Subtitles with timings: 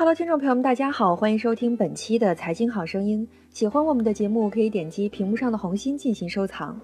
[0.00, 3.28] Hello，听众朋友们，大家好，欢迎收听本期的《财经好声音》。
[3.50, 6.80] 喜欢我们的节目，可以点击屏幕上的红心进行收藏。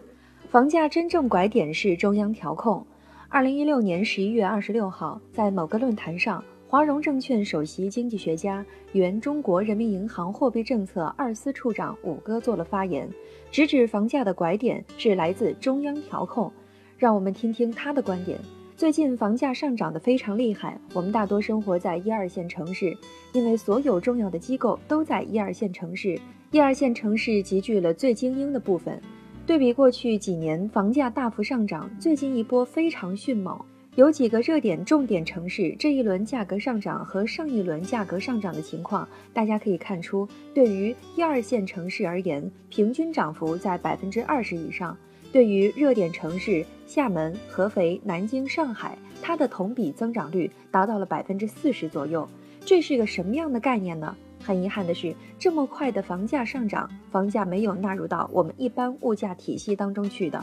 [0.50, 2.86] 房价真正拐点是中央调控。
[3.30, 13.08] 二零一六年十一月二十六号，在某个论坛上，华融证券首席经济学家、原中国人民银行货币政策二司处长武哥做了发言，
[13.50, 16.52] 直指房价的拐点是来自中央调控。
[16.98, 18.38] 让我们听听他的观点。
[18.76, 22.94] 最近房价上涨得非常厉害，我们大多生活在一二线城市，
[23.32, 29.00] 因为所有重要的机构都在一二线城市，一二线城市集聚了最精英的部分。
[29.46, 33.58] 对比过去几年房价大幅上涨，最近一波非常迅猛，
[33.94, 44.94] 有几个热点重点城市这一轮价格上涨和上一轮价格上涨的情况，大家可以看出，对于一二线城市而言，平均涨幅在百分之二十以上。
[45.32, 52.28] 对于热点城市厦门、合肥、南京、上海，它的同比增长率达到了百分之四十左右。
[52.64, 54.16] 这是个什么样的概念呢？
[54.42, 60.42] 很遗憾的是，这么快的房价上涨，房价没有纳入到我们一般物价体系当中去的。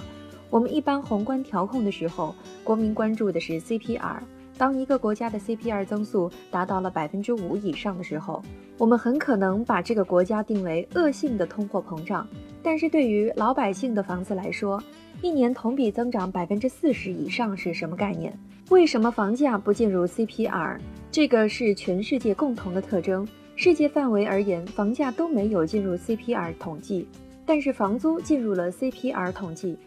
[0.50, 4.18] 我们一般宏观调控的时候，国民关注的是 CPR。
[4.56, 8.44] 当一个国家的 CPR 增速达到了百分之五以上的时候，
[8.78, 12.28] 我们很可能把这个国家定为恶性的通货膨胀。
[12.62, 14.82] 但是对于老百姓的房子来说，
[15.22, 18.38] 一年同比增长百分之四十以上是什么概念？
[18.70, 20.80] 为什么房价不进入 CPR？
[21.12, 23.28] 这个是全世界共同的特征。
[23.56, 27.08] 世界范围而言，房价都没有进入 CPR 统计，
[27.46, 29.78] 但是房租进入了 CPR 统计。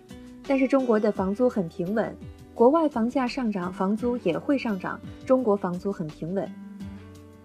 [0.47, 2.15] 但是中国的房租很平稳。
[2.55, 5.01] 国外房价上涨，房租也会上涨。
[5.25, 6.49] 中国房租很平稳，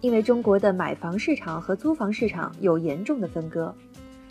[0.02, 3.72] 因为中国的买房市场和租房市场有严重的分割。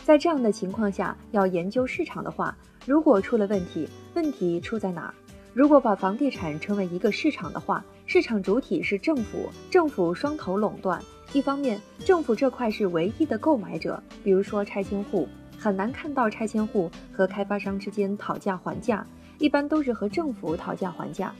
[0.03, 2.55] 在这样的情况下，要研究市场的话，
[2.85, 5.13] 如果出了问题，问题出在哪儿？
[5.53, 11.01] 如果把房地产成为一个市场的话，市场主体是政府，政府双头垄断。
[11.31, 15.25] 一方面，政府这块是唯一的购买者，比如说拆迁户，
[15.57, 19.07] 很难看到拆迁户和开发商之间讨价还价。
[19.37, 21.33] 一般都是和政府讨价还价，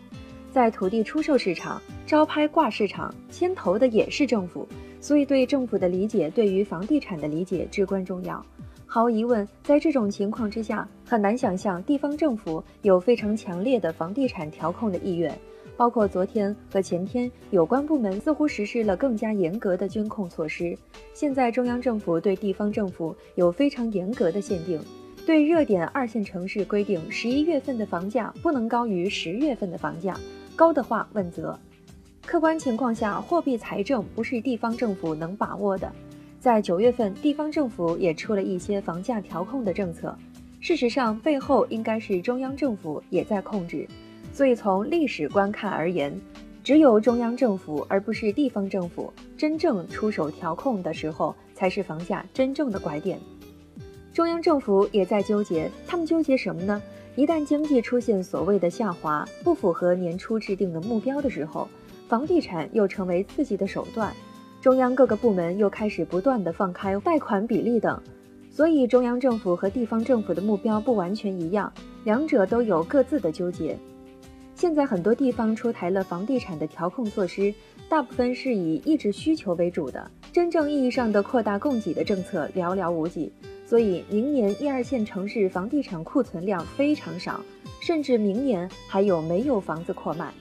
[0.52, 4.68] 在土地出售市场、招拍挂市场牵头的也是政府，
[5.00, 8.46] 所以对政府的理解对于房地产的理解至关重要。
[8.86, 15.34] 毫无疑问，在这种情况之下，很难想象地方政府有非常强烈的房地产调控的意愿。
[15.78, 20.78] 包括昨天和前天，有关部门似乎实施了更加严格的监控措施。
[21.14, 24.80] 现在中央政府对地方政府有非常严格的限定。
[25.26, 30.20] 对热点二线城市规定，十一月份的房价不能高于十月份的房价，
[30.62, 31.58] 高的话问责。
[32.24, 35.92] 客观情况下，货币财政不是地方政府能把握的。
[36.40, 40.16] 在九月份，地方政府也出了一些房价调控的政策，
[40.60, 43.88] 事实上背后应该是中央政府也在控制。
[44.32, 46.16] 所以从历史观看而言，
[46.64, 53.18] 只有中央政府而不是地方政府真正出手调控的时候，才是房价真正的拐点。
[54.14, 56.80] 中央政府也在纠结，他们纠结什么呢？
[57.16, 61.68] 一旦经济出现所谓的下滑，不符合年初制定的目标的时候，
[62.08, 64.14] 房地产又成为刺激的手段，
[64.62, 68.02] 中央各个部门又开始不断的放开贷款比例等，
[68.50, 71.72] 所以中央政府和地方政府的目标不完全一样，
[72.06, 73.78] 两者都有各自的纠结。
[74.56, 77.54] 现在很多地方出台了房地产的调控措施，
[77.90, 83.34] 大部分是以抑制需求为主的，真正意义上的扩大供给的政策寥寥无几。
[83.72, 87.40] 所以，明年一二线城市房地产库存量非常少，
[87.80, 90.34] 甚至明年还有没有房子扩卖。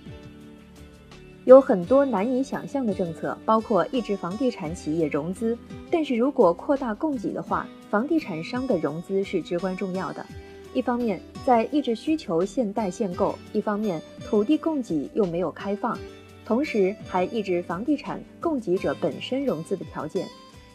[1.44, 5.56] 有很多难以想象的政策，包括抑制房地产企业融资。
[5.92, 10.26] 但是如果扩大供给的话，房地产商的融资是至关重要的。
[10.74, 15.96] 一方面在抑制需求限贷限购，一方面土地供给又没有开放，
[16.44, 20.26] 同时还抑制房地产供给者本身融资的条件。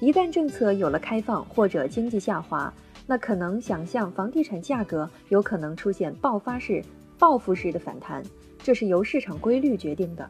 [0.05, 2.71] 一旦政策有了开放或者经济下滑，
[3.07, 6.79] 那可能想象房地产价格有可能出现爆发式、
[7.17, 8.21] 报复式的反弹，
[8.59, 10.29] 这是由市场规律决定的。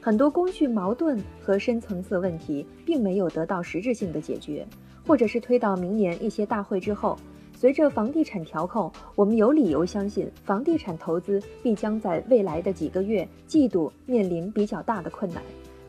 [0.00, 4.64] 很多供需矛盾和深层次问题并没有得到实质性的解决，
[5.04, 7.18] 或者是推到明年一些大会之后。
[7.52, 15.42] 随着房地产调控，我们有理由相信房地产投资必将在未来的几个月、季度面临比较大的困难，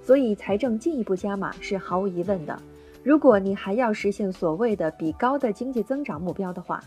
[0.03, 2.59] 所以财政进一步加码是毫无疑问的。
[3.03, 6.83] 如果你还要实现所谓的比高的经济增长目标的话，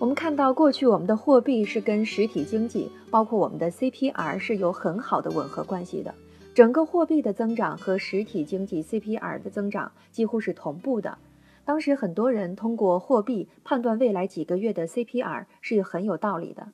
[0.00, 6.12] 我们看到过去我们的货币是跟实体经济，包括我们的 CPR 是有很好的吻合关系的，
[6.54, 11.18] 整个货币的增长和实体经济 CPR 的增长几乎是同步的。
[11.64, 16.66] 当时很多人通过货币判断未来几个月的 CPR 是很有道理的。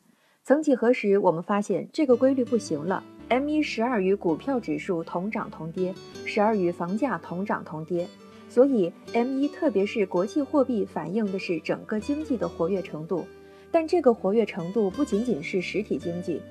[0.46, 3.02] 曾几何时，我们发现这个规律不行了。
[3.30, 5.94] M 一十二与股票指数同涨同跌，
[6.26, 8.06] 十二与房价同涨同跌。
[8.50, 13.24] 所以 M 一特别是国际货币反映的是整个经济的活跃程度，
[13.70, 16.42] 但这个活跃程度不仅仅是实体经济，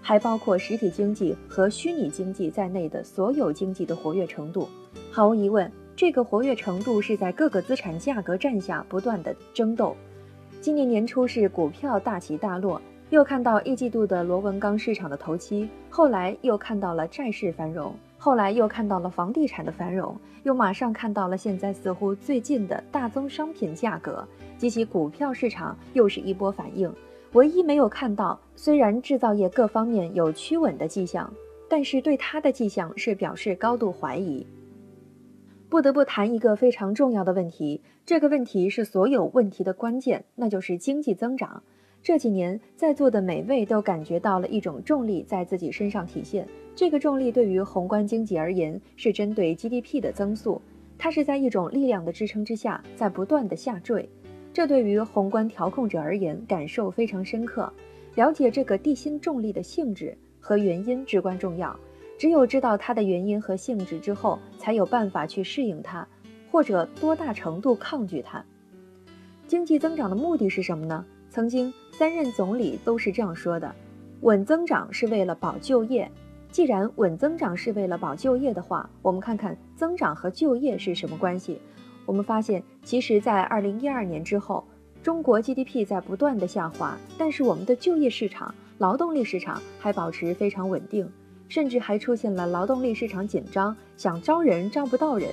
[0.00, 4.66] 还包括实体经济和虚拟经济在内的所有经济的活跃程度。
[5.10, 9.94] 毫无疑问，这个活跃程度是在各个资产价格战下不断的争斗。
[10.62, 12.80] 今年年初是股票大起大落，
[13.12, 17.94] 又看到一季度的螺纹钢市场的投机，后来又看到了债市繁荣。
[18.16, 24.26] 后来又看到了房地产的繁荣，又马上看到了现在似乎最近的大宗商品价格
[24.56, 26.90] 及其股票市场又是一波反应。
[27.32, 31.30] 唯一没有看到，虽然制造业各方面有趋稳的迹象，
[31.68, 34.46] 但是对它的迹象是表示高度怀疑。
[35.68, 41.62] 不得不谈一个非常重要的问题，这个问题是所有问题的关键，那就是经济增长。
[42.02, 46.46] 这几年在座的每位都感觉到了一种重力在自己身上体现。
[46.74, 50.60] 这个重力对于宏观经济而言是针对 GDP 的增速，
[50.98, 54.08] 它是在一种力量的支撑之下在不断的下坠。
[54.52, 57.72] 这对于宏观调控者而言感受非常深刻。
[58.16, 61.78] 了解这个地心重力的性质和原因至关重要。
[62.18, 66.06] 只有知道它的原因和性质之后，才有办法去适应它，
[66.50, 68.44] 或者多大程度抗拒它。
[69.46, 71.04] 经济增长的目的是什么呢？
[71.32, 73.74] 曾经三任总理都是这样说的：
[74.20, 76.06] 稳增长是为了保就业。
[76.50, 81.58] 既然稳增长是为了保就业的话，我们看看增长和就业是什么关系。
[82.04, 84.62] 我们发现，其实，在二零一二年之后，
[85.02, 91.10] 中国 GDP 在不断的下滑，但是我们的就业市场、劳动力市场还保持非常稳定，
[91.48, 95.30] 甚至还出现了劳动力市场紧张，想招人招不到人。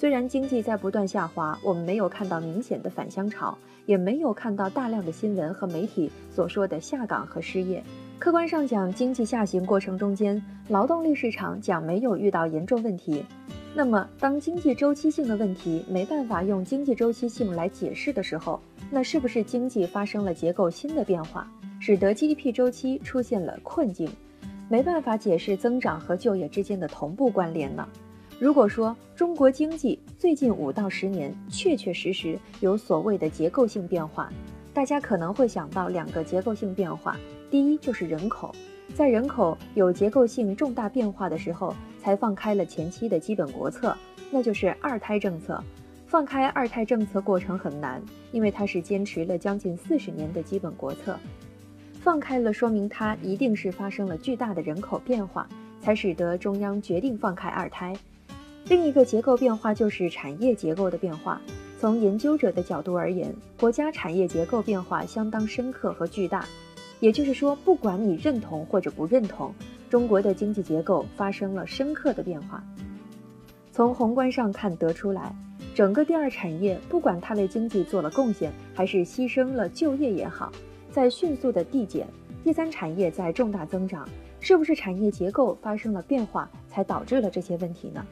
[0.00, 7.84] 虽然经济在不断下滑，我们没有看到明显的返乡潮，也没有看到大量的新闻和媒体所说的下岗和失业。
[8.18, 13.22] 客观上讲，经济下行过程中间，劳动力市场讲没有遇到严重问题。
[13.74, 18.58] 那么，当经济周期性的问题没办法用经济周期性来解释的时候，
[18.90, 21.46] 那是不是经济发生了结构新的变化，
[21.78, 24.08] 使得 GDP 周期出现了困境，
[24.66, 27.86] 没办法解释增长和就业之间的同步关联呢？
[28.40, 34.32] 如果说中国经济最近五到十年确确实实有所谓的结构性变化，
[34.72, 37.18] 大家可能会想到两个结构性变化。
[37.50, 38.50] 第一就是人口，
[38.94, 43.94] 在人口有结构性重大变化的时候，才放开了前期的基本国策，
[44.30, 45.62] 那就是二胎政策。
[46.06, 48.02] 放开二胎政策过程很难，
[48.32, 51.14] 因为它是坚持了将近四十年的基本国策。
[52.00, 55.46] 放开了，说明它一定是发生了巨大的人口变化，
[55.82, 57.94] 才使得中央决定放开二胎。
[58.70, 61.42] 另一个结构变化就是产业结构的变化。
[61.76, 66.44] 从研究者的角度而言，国家产业结构变化相当深刻和巨大。
[67.00, 69.52] 也就是说，不管你认同或者不认同，
[69.88, 72.62] 中国的经济结构发生了深刻的变化。
[73.72, 75.34] 从宏观上看得出来，
[75.74, 80.52] 整个第二产业，不管它为经济做了贡献，还是牺牲了就业也好，
[80.92, 82.06] 在迅速的递减；
[82.44, 84.08] 第三产业在重大增长，
[84.38, 88.06] 是不是产业结构发生了变化，才导致了这些问题呢？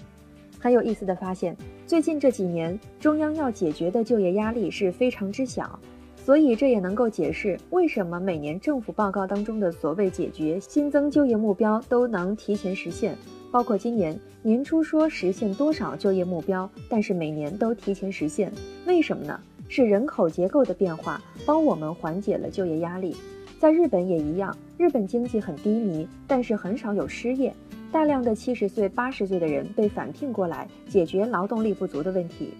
[0.59, 1.57] 很有意思的发现，
[1.87, 5.79] 最近这几年，中央要解决的就业压力是非常之小。
[6.17, 13.17] 所以这也能够解释为什么每年政府报告当中的所谓解决新增就业目标都能提前实现，
[13.51, 18.53] 包括今年年初说实现多少就业目标，但是每年都提前实现，
[18.87, 19.41] 为什么呢？
[19.71, 23.17] 是人口结构的变化帮我们缓解了就业压力。
[23.59, 27.55] 在日本也一样，日本经济很低迷，但是很少有失业，
[27.91, 32.53] 大量的七十岁、八十岁的人被返聘过来，解决劳动力不足的问题。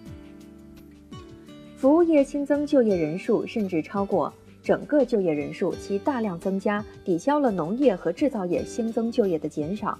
[1.77, 9.97] 服务业新增就业人数甚至超过整个就业人数，其大量增加抵消了农业和制造业新增就业的减少。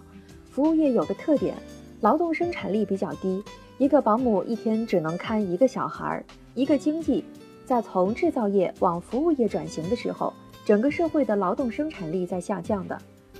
[0.49, 1.55] 服务业有个特点，
[2.01, 3.41] 劳动生产力比较低，
[3.77, 6.25] 一个保姆一天只能看一个小孩儿。
[6.55, 7.23] 一个经济
[7.65, 10.33] 在从制造业往服务业转型的时候，
[10.65, 12.99] 整个社会的劳动生产力在下降的，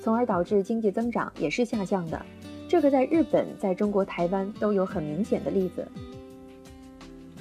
[0.10, 2.20] 从而导致经济增长也是下降的。
[2.68, 5.88] 这个在日本、在中国台湾都有很明显的例子。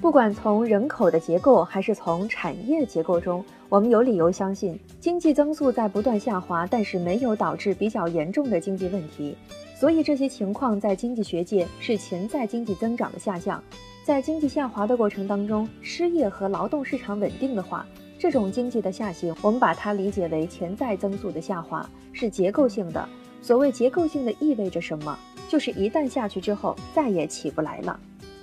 [0.02, 9.34] 不管从人口的结构，还是从产业结构中，我们有理由相信，经济增速在不断下滑，但是没有导致比较严重的经济问题。
[9.74, 13.64] 所以这些情况在经济学界是潜在经济增长的下降。
[14.04, 17.86] 在经济下滑的过程当中，失业和劳动市场稳定的话，
[18.18, 23.08] 这种经济的下行，我们把它理解为潜在增速的下滑，是结构性的。
[23.40, 25.16] 所谓结构性的意味着什么？
[25.48, 27.98] 就是一旦下去之后，再也起不来了。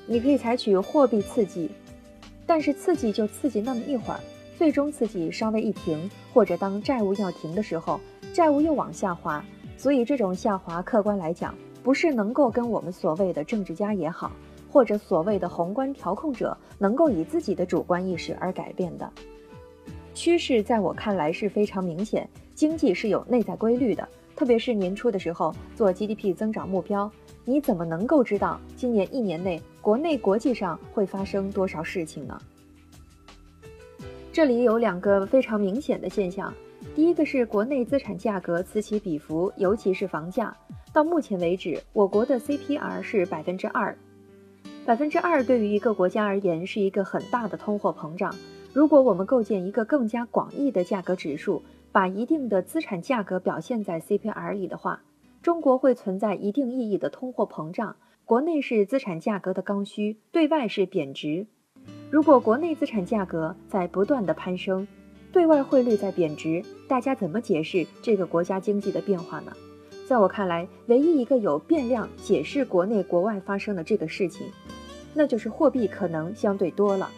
[0.08, 1.70] 你可以采取货币刺激，
[2.46, 4.20] 但是刺激就刺激那么一会儿，
[4.58, 8.00] 最终刺激稍微一停，或者当债务要停的时候，
[8.34, 9.44] 债务又往下滑，
[9.77, 11.53] 所以这种下滑，客观来讲，
[11.84, 14.32] 不是能够跟我们所谓的政治家也好，
[14.72, 19.12] 或者所谓的宏观调控者能够以自己的主观意识而改变的。
[20.15, 24.07] 趋势在我看来是非常明显，经济是有内在规律的。
[24.34, 27.12] 特别是年初的时候做 GDP 增长目标，
[27.43, 32.41] 你怎么能够知道今年一年内国内国际上会发生多少事情呢？
[34.31, 36.53] 这里有两个非常明显的现象，
[36.95, 40.55] 第一个是国内资产价格此起彼伏，尤其是房价。
[40.93, 43.98] 到目前为止，我国的 CPR 是百分之二，
[44.86, 48.34] 百分之二对于一个国家而言是一个很大的通货膨胀。
[48.75, 51.63] 如果我们构建一个更加广义的价格指数，
[51.94, 55.01] 把一定的资产价格表现在 CPR 里的话，
[55.41, 57.96] 中国会存在一定意义的通货膨胀。
[58.25, 61.48] 国内是资产价格的刚需，对外是贬值。
[62.12, 64.86] 如果国内资产价格在不断的攀升，
[65.32, 69.53] 对外汇率在贬值，大家怎么解释这个国家经济的变化呢？
[70.05, 74.46] 在我看来，唯一一个有变量解释国内国外发生的这个事情，
[75.13, 77.10] 那就是货币可能相对多了。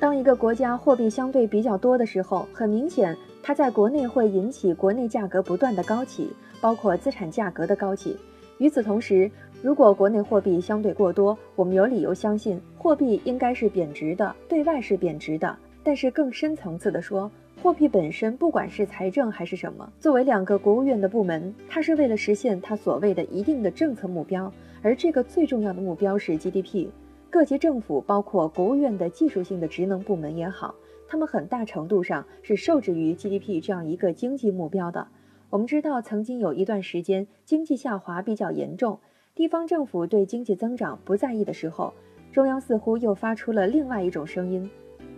[0.00, 8.16] 当一个国家货币相对比较多的时候，很明显，它在国内会引起国内价格不断的高起，包括资产价格的高起。
[8.56, 9.30] 与此同时，
[9.60, 15.54] 如果国内货币相对过多，我们有理由相信货币应该是贬值的，对外是贬值的。
[15.84, 17.30] 但是更深层次的说，
[17.62, 26.88] 货币本身不管是财政还是什么，作为两个国务院的部门，它是为了实现它所谓的一定的政策目标，而这个最重要的目标是 GDP。
[27.30, 30.74] 各级政府，包括国务院的技术性的职能部门也好，
[31.06, 35.06] 他们很大程度上是受制于 GDP 这样一个经济目标的。
[35.48, 38.98] 我们知道，曾经有一段时间经济下滑比较严重，
[39.32, 41.94] 地方政府对经济增长不在意的时候，
[42.32, 44.68] 中央似乎又发出了另外一种声音，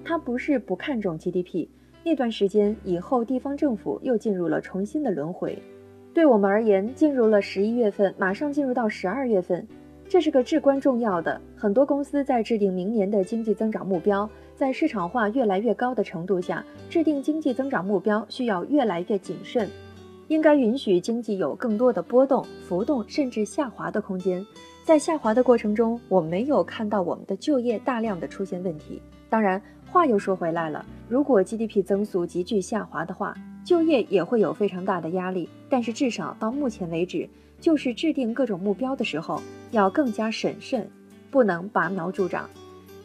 [0.05, 1.67] 它不是不看重 GDP。
[2.05, 5.57] 那段时间以后，地方政府又进入了重新的轮回。
[6.13, 9.67] 对我们而言，进入了十一月份，马上进入到十二月份。
[10.13, 11.41] 这是个至关重要的。
[11.57, 19.67] 很多公司在制定明年的经济增长目标，在市场化越来越高的程度下，制定经济增长目标需要越来越谨慎，
[20.29, 24.45] 应该允许经济有更多的波动、浮动，甚至下滑的空间。
[24.85, 29.01] 在下滑的过程中，我没有看到我们的就业大量的出现问题。
[29.31, 35.49] 当然，话又说回来了，如果 GDP 增速急剧下滑的话，就业也会有非常大的压力。
[35.71, 37.27] 但是至少到目前为止。
[37.63, 39.41] 就是制定各种目标的时候
[39.71, 40.91] 要更加审慎，
[41.31, 42.51] 不能拔苗助长。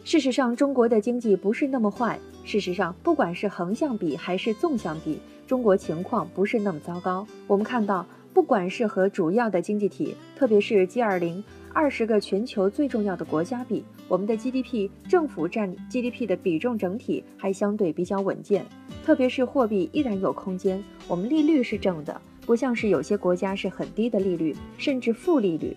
[0.04, 2.18] 事实上，中国的经济不是那么坏。
[2.44, 7.24] 事实上，不管是横向比还是纵向比，中国情况不是那么糟糕。
[7.46, 11.40] 我们看到，不管是和主要的经济体，特别是 G20
[11.72, 18.66] 二十个全球最重要的国家比，我们的 GDP 政府占 GDP 的比重整体还相对比较稳健。
[19.04, 22.20] 特别是货币依然有空间，我们利率是正的。
[22.48, 25.76] 不像是有些国家是很低的利率，甚至负利率，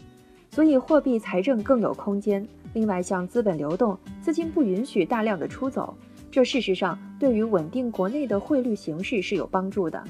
[0.51, 2.47] 所以货币财政更有空间。
[2.71, 5.93] 另外，像资本流动，资金不允许大量的出走，
[6.31, 10.01] 这事实上对于稳定国内的汇率形势是有帮助的。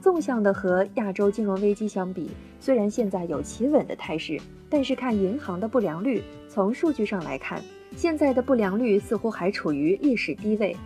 [0.00, 4.36] 纵向的和亚洲金融危机相比，虽然现在有企稳的态势，
[4.68, 7.62] 但是看银行的不良率，从数据上来看，
[7.94, 10.76] 现在的不良率似乎还处于历史低位，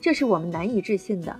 [0.00, 1.36] 这是我们难以置信的。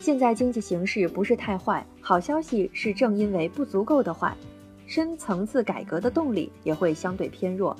[0.00, 4.34] 现在经济形势不是太坏，好消息是正因为不足够的坏，
[4.86, 7.76] 深层次改革的动力也会相对偏弱。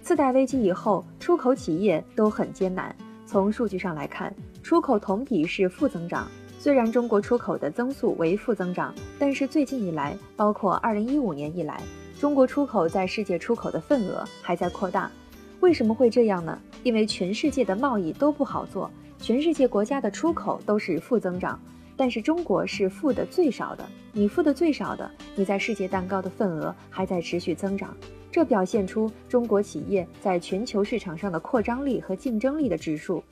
[0.00, 2.94] 次贷危机以后，出口企业都很艰难。
[3.26, 4.32] 从数据上来看，
[4.62, 6.28] 出口同比是负增长。
[6.56, 11.82] 虽然中国出口的增速为负增长，但是最近以来，包括2015年以来，
[12.20, 15.10] 中国出口在世界出口的份额还在扩大。
[15.58, 16.56] 为什么会这样呢？
[16.84, 18.88] 因为全世界的贸易都不好做。
[19.18, 21.60] 全世界国家的出口都是负增长，
[21.96, 23.84] 但是中国是负的最少的。
[24.12, 27.94] 你负的最少的，你在世界蛋糕的份额还在持续增长，
[28.30, 33.22] 这表现出中国企业在全球市场上的扩张力和竞争力的指数。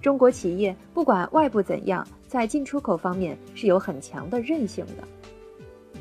[0.00, 5.92] 中国企业不管外部怎样，在进出口方面是有很强的韧性的。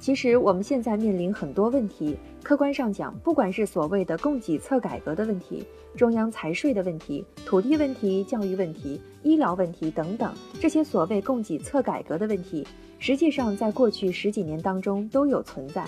[0.00, 5.64] 其实我们现在面临很多问题，客观上讲，不管是所谓的供给侧改革的问题、
[5.94, 12.66] 中央财税的问题、土地问题、教育问题、医疗问题等等，这些所谓供给侧改革的问题，
[12.98, 15.84] 实际上在过去十几年当中都有存在，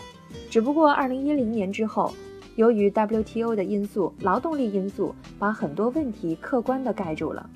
[0.51, 2.13] 只不过二零一零年之后，
[2.57, 7.49] 由于 WTO 的因素、劳动力因素，把很多问题客观的盖住了。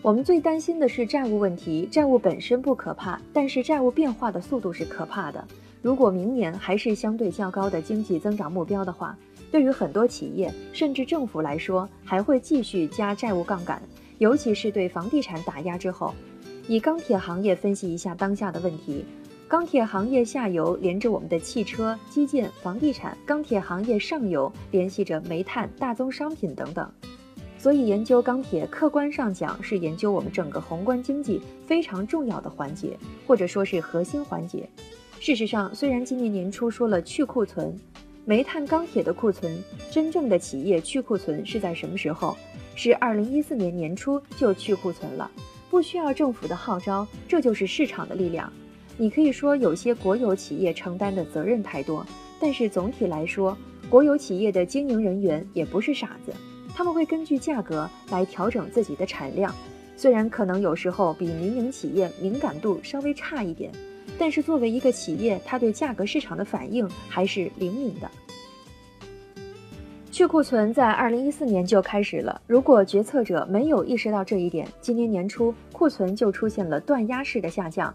[0.00, 5.44] 我们最担心的是债务问题，债务本身不可怕，但是债务变化的速度是可怕的。
[5.86, 9.16] 如果明年还是相对较高的经济增长目标的话，
[9.52, 13.80] 对于很多企业甚至政府来说，还会继续加债务杠杆，
[14.18, 16.12] 尤其是对房地产打压之后。
[16.66, 19.04] 以钢铁行业分析一下当下的问题，
[19.46, 26.90] 钢铁行业下游连着我们的汽车、基建、房地产；钢铁行业上游联系着煤炭、大宗商品等等。
[27.56, 34.68] 所以，研究钢铁，客观上讲是研究我们整个宏观经济非常重要的环节，或者说是核心环节。
[35.18, 37.76] 事实上，虽然今年年初说了去库存，
[38.24, 39.58] 煤炭、钢铁的库存，
[39.90, 42.36] 真正的企业去库存是在什么时候？
[42.74, 45.30] 是二零一四年年初就去库存了，
[45.70, 48.52] 不需要政府的号召，这就是市场的力量。
[48.98, 52.06] 你可以说有些国有企业承担的责任太多，
[52.38, 53.56] 但是总体来说，
[53.88, 56.32] 国有企业的经营人员也不是傻子，
[56.74, 59.52] 他们会根据价格来调整自己的产量。
[59.96, 63.72] 虽然可能有时候比民营企业敏感度稍微差一点，
[64.18, 68.10] 但是作为一个企业，它对价格市场的反应还是灵敏的。
[70.10, 77.94] 去库存在二零一四年就开始了，如果决策者没有意识到这一点，今年年初库存就出现了断崖式的下降。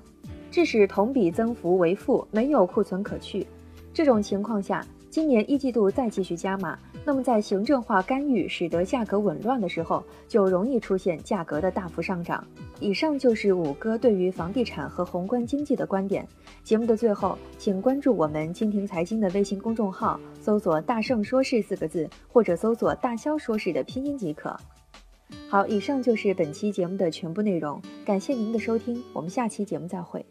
[0.52, 3.48] 致使同比增幅为负，没有库存可去。
[3.94, 12.46] 这种情况下，今年一季度再继续加码，那么在行政化干预使得价格紊乱的时候，就容易出现价格的大幅上涨。
[12.80, 16.28] 以上就是五哥对于房地产和宏观经济的观点。
[16.64, 24.56] 节目的最后，请关注我们蜻蜓财经的微信公众号，搜索“大圣说事”四个字，或者搜索“大肖说事”的拼音即可。
[25.50, 30.26] 好，以上就是本期节目的全部内容，感谢您的收听，我们下期节目再会。